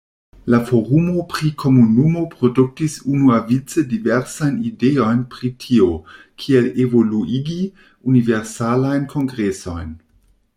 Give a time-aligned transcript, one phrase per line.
[0.51, 5.91] La forumo pri komunumo produktis unuavice diversajn ideojn prio tio,
[6.45, 7.59] kiel evoluigi
[8.15, 9.95] Universalajn Kongresojn.